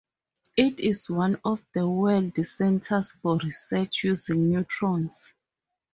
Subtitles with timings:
[0.57, 5.31] It is one of the world centres for research using neutrons.